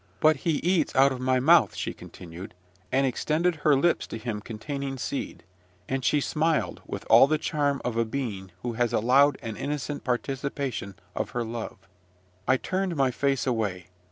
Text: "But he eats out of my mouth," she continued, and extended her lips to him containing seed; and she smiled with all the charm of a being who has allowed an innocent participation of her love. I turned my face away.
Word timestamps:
"But 0.19 0.37
he 0.37 0.53
eats 0.65 0.95
out 0.95 1.11
of 1.11 1.21
my 1.21 1.39
mouth," 1.39 1.75
she 1.75 1.93
continued, 1.93 2.55
and 2.91 3.05
extended 3.05 3.57
her 3.57 3.75
lips 3.75 4.07
to 4.07 4.17
him 4.17 4.41
containing 4.41 4.97
seed; 4.97 5.43
and 5.87 6.03
she 6.03 6.19
smiled 6.19 6.81
with 6.87 7.05
all 7.07 7.27
the 7.27 7.37
charm 7.37 7.79
of 7.85 7.97
a 7.97 8.03
being 8.03 8.49
who 8.63 8.73
has 8.73 8.93
allowed 8.93 9.37
an 9.43 9.55
innocent 9.55 10.03
participation 10.03 10.95
of 11.15 11.29
her 11.37 11.43
love. 11.43 11.77
I 12.47 12.57
turned 12.57 12.95
my 12.95 13.11
face 13.11 13.45
away. 13.45 13.89